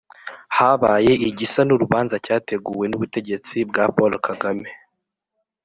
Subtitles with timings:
[0.57, 4.69] habaye igisa n'urubanza cyateguwe n'ubutegetsi bwa paul kagame